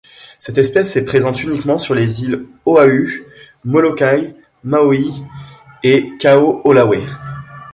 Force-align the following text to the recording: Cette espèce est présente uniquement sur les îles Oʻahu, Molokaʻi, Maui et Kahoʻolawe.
Cette 0.39 0.57
espèce 0.57 0.95
est 0.95 1.03
présente 1.03 1.43
uniquement 1.43 1.77
sur 1.77 1.93
les 1.93 2.23
îles 2.23 2.47
Oʻahu, 2.65 3.23
Molokaʻi, 3.65 4.33
Maui 4.63 5.11
et 5.83 6.13
Kahoʻolawe. 6.17 7.05